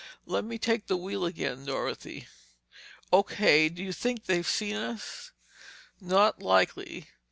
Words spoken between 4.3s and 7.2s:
seen us?" "Not likely.